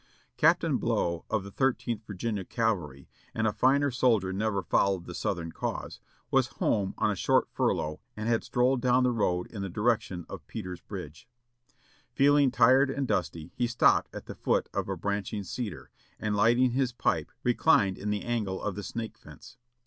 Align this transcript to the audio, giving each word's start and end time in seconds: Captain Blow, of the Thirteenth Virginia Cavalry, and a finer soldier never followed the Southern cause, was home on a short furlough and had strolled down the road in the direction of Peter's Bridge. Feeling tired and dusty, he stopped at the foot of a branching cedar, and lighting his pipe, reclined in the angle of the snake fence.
Captain 0.35 0.77
Blow, 0.77 1.25
of 1.29 1.43
the 1.43 1.51
Thirteenth 1.51 2.01
Virginia 2.07 2.43
Cavalry, 2.43 3.07
and 3.35 3.45
a 3.45 3.53
finer 3.53 3.91
soldier 3.91 4.33
never 4.33 4.63
followed 4.63 5.05
the 5.05 5.13
Southern 5.13 5.51
cause, 5.51 5.99
was 6.31 6.47
home 6.57 6.95
on 6.97 7.11
a 7.11 7.15
short 7.15 7.47
furlough 7.51 7.99
and 8.17 8.27
had 8.27 8.43
strolled 8.43 8.81
down 8.81 9.03
the 9.03 9.11
road 9.11 9.45
in 9.51 9.61
the 9.61 9.69
direction 9.69 10.25
of 10.27 10.47
Peter's 10.47 10.81
Bridge. 10.81 11.27
Feeling 12.15 12.49
tired 12.49 12.89
and 12.89 13.07
dusty, 13.07 13.51
he 13.55 13.67
stopped 13.67 14.09
at 14.11 14.25
the 14.25 14.33
foot 14.33 14.69
of 14.73 14.89
a 14.89 14.97
branching 14.97 15.43
cedar, 15.43 15.91
and 16.19 16.35
lighting 16.35 16.71
his 16.71 16.91
pipe, 16.93 17.31
reclined 17.43 17.99
in 17.99 18.09
the 18.09 18.23
angle 18.23 18.59
of 18.59 18.73
the 18.73 18.81
snake 18.81 19.19
fence. 19.19 19.57